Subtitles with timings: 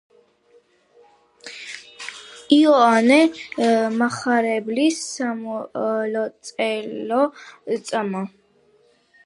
[2.57, 3.19] იოანე
[3.99, 7.23] მახარებლის სამლოცველო“,
[7.91, 8.27] „წმ.